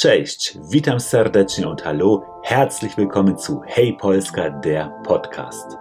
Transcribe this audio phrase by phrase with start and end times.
[0.00, 5.76] Cześć, witam serdecznie und hallo, herzlich willkommen zu Hey Polska, der Podcast.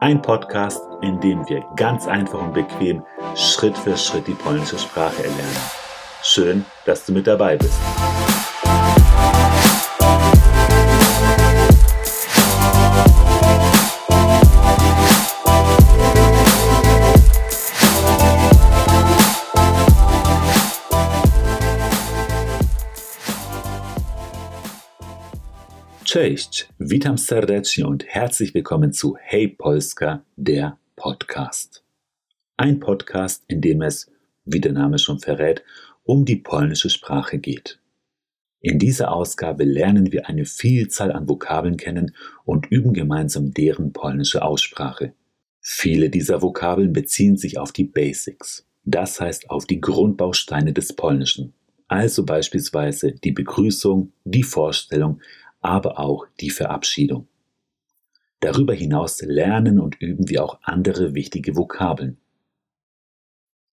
[0.00, 3.02] Ein Podcast, in dem wir ganz einfach und bequem
[3.34, 5.56] Schritt für Schritt die polnische Sprache erlernen.
[6.22, 7.80] Schön, dass du mit dabei bist.
[26.14, 31.82] Cześć, witam serdecznie und herzlich willkommen zu Hey Polska, der Podcast.
[32.56, 34.08] Ein Podcast, in dem es,
[34.44, 35.64] wie der Name schon verrät,
[36.04, 37.80] um die polnische Sprache geht.
[38.60, 44.42] In dieser Ausgabe lernen wir eine Vielzahl an Vokabeln kennen und üben gemeinsam deren polnische
[44.42, 45.14] Aussprache.
[45.60, 51.54] Viele dieser Vokabeln beziehen sich auf die Basics, das heißt auf die Grundbausteine des Polnischen,
[51.88, 55.20] also beispielsweise die Begrüßung, die Vorstellung,
[55.64, 57.26] aber auch die Verabschiedung.
[58.40, 62.18] Darüber hinaus lernen und üben wir auch andere wichtige Vokabeln.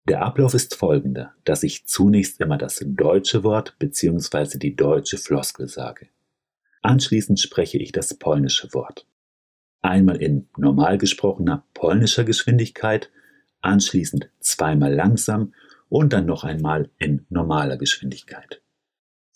[0.08, 4.58] Der Ablauf ist folgender, dass ich zunächst immer das deutsche Wort bzw.
[4.58, 6.08] die deutsche Floskel sage.
[6.82, 9.06] Anschließend spreche ich das polnische Wort.
[9.82, 13.12] Einmal in normal gesprochener polnischer Geschwindigkeit,
[13.60, 15.54] anschließend zweimal langsam
[15.90, 18.61] und dann noch einmal in normaler Geschwindigkeit.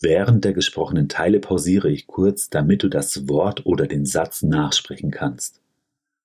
[0.06, 5.10] Während der gesprochenen Teile pausiere ich kurz, damit du das Wort oder den Satz nachsprechen
[5.10, 5.64] kannst.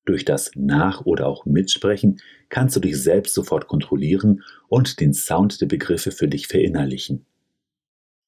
[0.04, 2.20] Durch das Nach- oder auch Mitsprechen
[2.50, 7.24] kannst du dich selbst sofort kontrollieren und den Sound der Begriffe für dich verinnerlichen.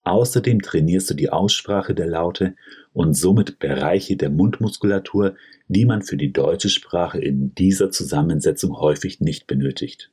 [0.05, 2.57] Außerdem trainierst du die Aussprache der Laute
[2.95, 5.37] und somit Bereiche der Mundmuskulatur,
[5.69, 10.11] die man für die deutsche Sprache in dieser Zusammensetzung häufig nicht benötigt.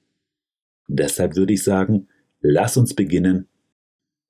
[0.90, 2.10] Deshalb würde ich sagen,
[2.42, 3.48] lass uns beginnen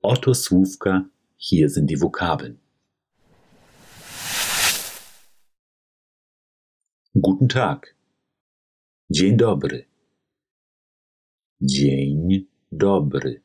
[0.01, 2.57] Otto Swufka, hier sind die Vokabeln.
[7.13, 7.95] Guten Tag.
[9.09, 9.85] Dzień dobry.
[11.61, 13.41] Dzień dobry.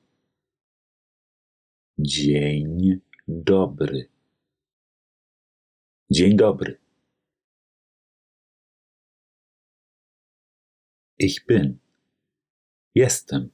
[1.98, 4.08] Dzień dobry.
[6.10, 6.78] Dzień dobry.
[11.18, 11.80] Ich bin.
[12.94, 13.53] Jestem.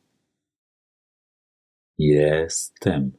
[2.03, 3.13] Jestem.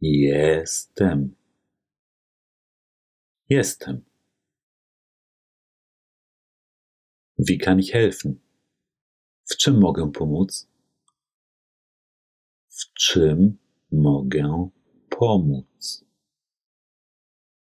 [0.00, 1.36] Jestem.
[3.48, 4.04] Jestem.
[7.38, 8.40] Wie kann ich helfen?
[9.44, 10.68] W czym mogę pomóc?
[12.68, 13.58] W czym
[13.92, 14.70] mogę
[15.08, 16.04] pomóc?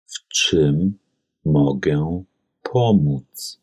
[0.06, 0.98] W czym
[1.44, 2.24] mogę
[2.62, 3.60] pomóc?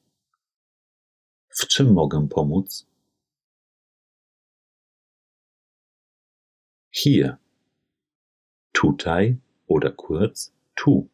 [1.50, 2.88] W czym mogę pomóc?
[7.00, 7.38] Hier.
[8.74, 9.38] Tutaj
[9.68, 11.12] oder kurz tu.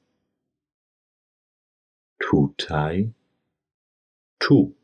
[2.20, 3.14] Tutaj,
[4.40, 4.78] tu.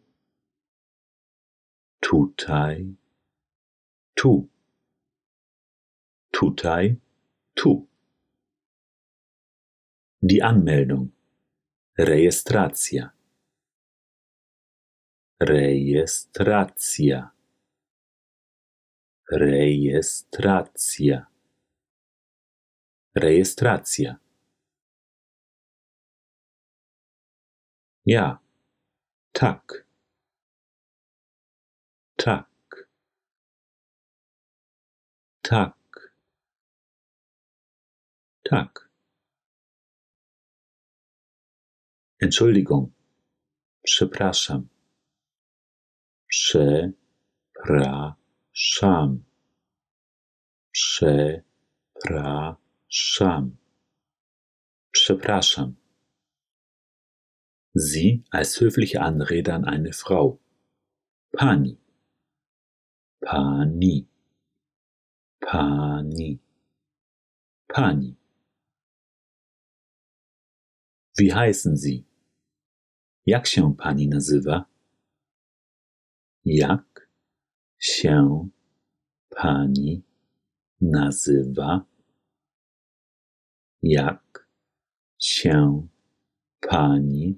[2.02, 2.98] Tutaj,
[4.14, 4.50] tu.
[6.34, 6.98] Tutaj,
[7.56, 7.88] tu.
[10.22, 11.14] Die Anmeldung.
[11.98, 13.14] Rejestracja.
[15.40, 17.39] Rejestracja.
[19.32, 21.26] Rejestracja.
[23.16, 24.16] Rejestracja.
[28.06, 28.40] Ja.
[29.34, 29.86] Tak.
[32.16, 32.50] Tak.
[35.42, 35.76] Tak.
[38.44, 38.90] Tak.
[42.22, 42.92] Entschuldigung.
[43.84, 44.68] Przepraszam.
[46.28, 48.19] Przepraszam.
[48.60, 49.24] Przepraszam.
[52.02, 52.58] Przepraszam.
[54.92, 55.76] Przepraszam.
[57.76, 60.40] Sie als höfliche Anrede an eine Frau.
[61.32, 61.78] Pani.
[63.22, 64.08] Pani.
[65.40, 66.40] Pani.
[67.68, 68.18] Pani.
[71.18, 72.04] Wie heißen Sie?
[73.26, 74.66] Jak się pani nazywa?
[76.46, 77.09] Jak
[77.80, 78.50] się
[79.30, 80.04] pani
[80.82, 81.86] nazywa?
[83.84, 84.48] Jak
[85.20, 85.88] się
[86.70, 87.38] pani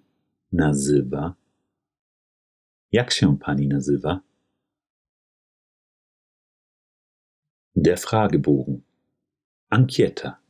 [0.52, 1.36] nazywa?
[2.92, 4.22] Jak się pani nazywa?
[7.76, 8.82] Der Fragebogen.
[9.70, 10.42] Ankieta.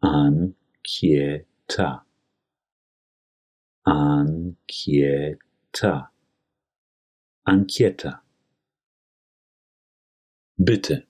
[0.00, 2.04] Ankieta.
[3.84, 6.08] Ankieta.
[7.44, 8.22] Ankieta.
[10.64, 11.06] Bitte.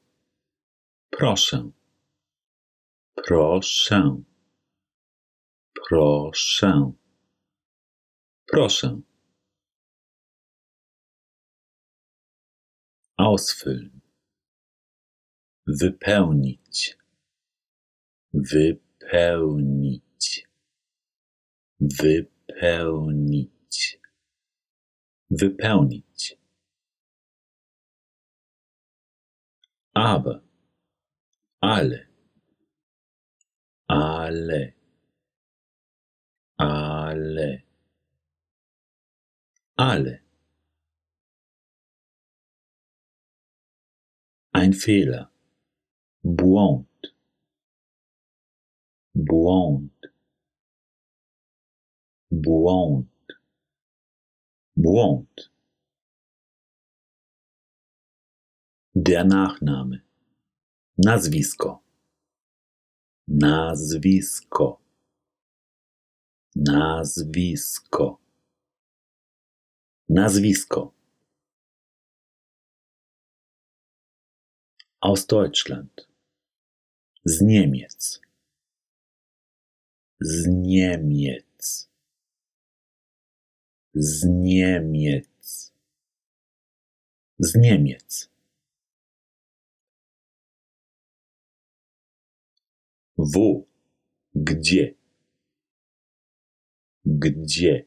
[1.10, 1.70] Proszę.
[3.14, 4.22] Proszę.
[5.75, 6.93] Proszę.
[8.46, 9.00] Proszę.
[13.19, 14.00] Ausfüllen.
[15.66, 16.99] Wypełnić.
[18.34, 20.49] Wypełnić.
[21.81, 24.00] Wypełnić.
[25.31, 26.41] Wypełnić.
[29.94, 30.42] Aber.
[31.60, 32.06] Ale.
[33.88, 34.74] Ale.
[36.58, 37.62] Ale.
[39.76, 40.22] Ale.
[44.54, 45.28] Ein Fehler.
[46.24, 47.14] Błąd.
[49.14, 49.92] Błąd.
[52.30, 53.08] Błąd.
[54.76, 55.50] Błąd.
[58.94, 60.02] Der Nachname.
[60.98, 61.82] Nazwisko.
[63.26, 64.80] Nazwisko.
[66.54, 68.20] Nazwisko.
[70.08, 70.94] Nazwisko.
[75.00, 76.06] Aus Deutschland.
[77.24, 78.20] Z Niemiec.
[80.20, 81.88] Z Niemiec.
[83.94, 85.72] Z Niemiec.
[87.38, 88.31] Z Niemiec.
[93.24, 93.69] Во.
[94.34, 94.96] Где.
[97.04, 97.86] Где.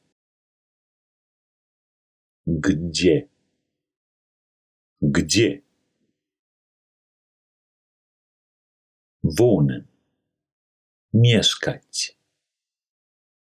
[2.45, 3.29] Где.
[5.01, 5.63] Где.
[9.23, 9.87] Wohnen.
[11.13, 12.17] Mieszkać.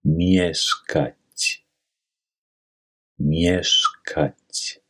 [0.04, 1.66] Mieszkać.
[3.20, 4.82] Mieszkać.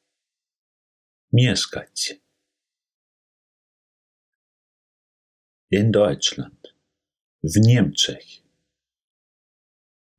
[1.31, 2.21] Mieszkać.
[5.71, 6.68] In Deutschland.
[7.43, 8.25] W Niemczech.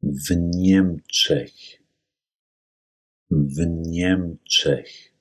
[0.03, 1.53] W Niemczech.
[3.31, 5.15] W Niemczech.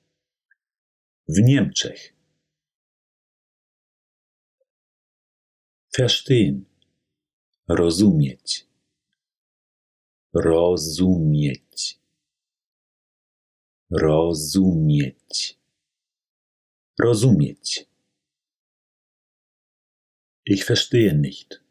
[1.28, 2.14] W Niemczech.
[5.98, 6.64] Verstehen.
[7.68, 8.66] Rozumieć.
[10.34, 12.00] Rozumieć.
[13.90, 15.58] Rozumieć.
[16.98, 17.86] Rozumieć.
[20.46, 21.69] Ich verstehe nicht.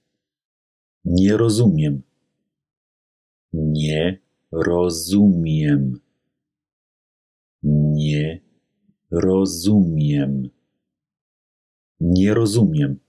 [1.05, 2.03] Nie rozumiem.
[3.53, 4.19] Nie
[4.51, 5.99] rozumiem.
[7.63, 8.41] Nie
[9.11, 10.49] rozumiem.
[11.99, 12.99] Nie rozumiem.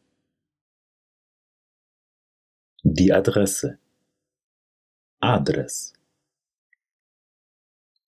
[2.84, 3.76] Die Adresse.
[5.20, 5.92] Adres.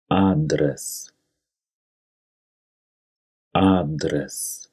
[0.09, 1.11] Adres.
[3.53, 4.69] Adres.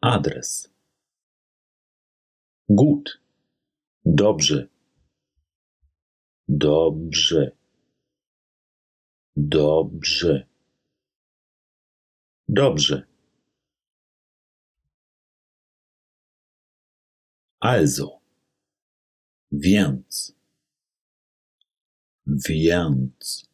[0.00, 0.70] Adres.
[2.68, 3.27] Gut.
[4.10, 4.68] Dobrze.
[6.48, 7.52] Dobrze.
[9.36, 10.46] Dobrze.
[12.48, 13.06] Dobrze.
[17.60, 18.20] Also.
[19.52, 20.34] Więc.
[22.26, 23.48] Więc.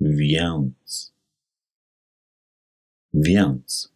[0.00, 1.12] Więc.
[3.14, 3.92] Więc.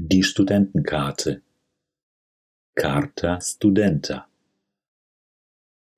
[0.00, 1.47] Die Studentenkarte.
[2.80, 4.28] Carta Studenta.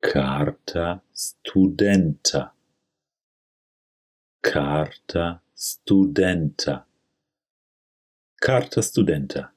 [0.00, 2.54] Carta Studenta.
[4.40, 6.86] Carta Studenta.
[8.40, 9.52] Carta Studenta.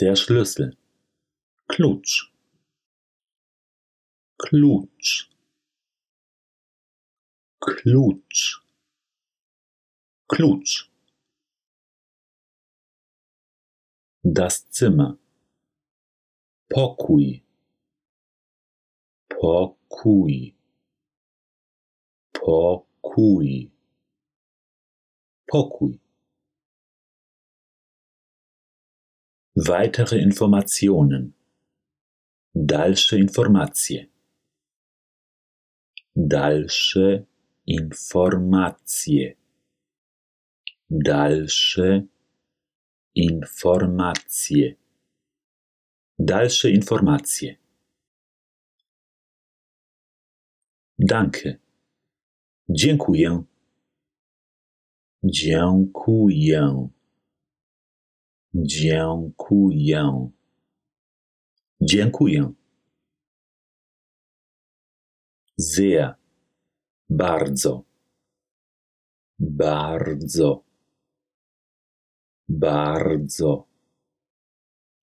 [0.00, 0.74] Der Schlüssel.
[1.68, 2.32] Klutsch.
[4.38, 5.28] Klutsch.
[7.60, 8.62] Klutsch.
[10.28, 10.93] Klutsch.
[14.26, 15.18] Das Zimmer.
[16.68, 17.44] Pokój.
[19.28, 20.54] Pokój.
[22.32, 23.70] Pokój.
[25.46, 26.00] Pokój.
[29.56, 31.32] Weitere Informationen.
[32.54, 34.06] Dalsze informacje.
[36.16, 37.26] Dalsze
[37.66, 39.36] informacje.
[40.90, 42.13] Dalsze
[43.14, 44.76] informacje.
[46.18, 47.56] Dalsze informacje.
[50.98, 51.58] Danke.
[52.68, 53.42] Dziękuję.
[55.24, 56.88] Dziękuję.
[58.54, 60.30] Dziękuję.
[61.80, 62.52] Dziękuję.
[65.58, 66.14] Sehr.
[67.08, 67.84] Bardzo.
[69.38, 70.64] bardzo,
[72.48, 73.68] bardzo,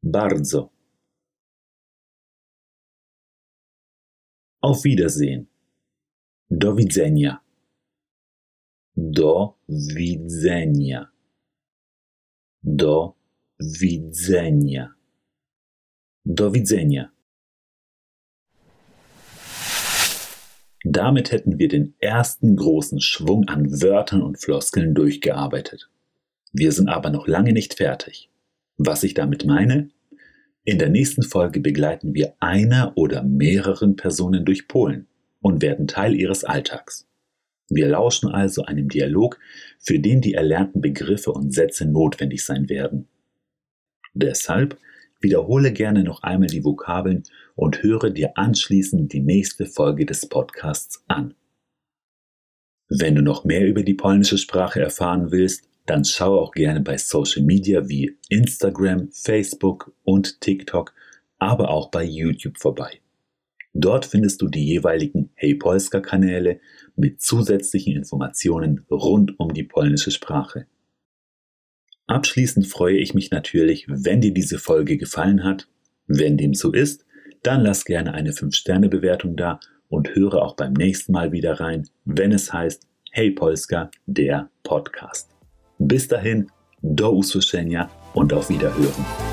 [0.03, 0.71] bardzo.
[4.61, 5.47] Auf Wiedersehen.
[6.49, 7.41] Do widzenia.
[8.95, 11.11] Do widzenia.
[12.61, 13.15] Do
[13.59, 14.93] widzenia.
[16.25, 17.11] Do widzenia.
[20.83, 25.89] Damit hätten wir den ersten großen Schwung an Wörtern und Floskeln durchgearbeitet.
[26.53, 28.29] Wir sind aber noch lange nicht fertig.
[28.77, 29.89] Was ich damit meine?
[30.63, 35.07] In der nächsten Folge begleiten wir einer oder mehreren Personen durch Polen
[35.39, 37.07] und werden Teil ihres Alltags.
[37.69, 39.39] Wir lauschen also einem Dialog,
[39.79, 43.07] für den die erlernten Begriffe und Sätze notwendig sein werden.
[44.13, 44.77] Deshalb
[45.21, 47.23] wiederhole gerne noch einmal die Vokabeln
[47.55, 51.33] und höre dir anschließend die nächste Folge des Podcasts an.
[52.89, 56.97] Wenn du noch mehr über die polnische Sprache erfahren willst, dann schau auch gerne bei
[56.97, 60.93] Social Media wie Instagram, Facebook und TikTok,
[61.37, 63.01] aber auch bei YouTube vorbei.
[63.73, 66.61] Dort findest du die jeweiligen Hey Polska Kanäle
[66.95, 70.65] mit zusätzlichen Informationen rund um die polnische Sprache.
[72.07, 75.67] Abschließend freue ich mich natürlich, wenn dir diese Folge gefallen hat.
[76.07, 77.05] Wenn dem so ist,
[77.43, 82.31] dann lass gerne eine 5-Sterne-Bewertung da und höre auch beim nächsten Mal wieder rein, wenn
[82.31, 85.40] es heißt Hey Polska, der Podcast.
[85.83, 86.47] Bis dahin,
[86.83, 89.30] do usłyszenia und auf Wiederhören.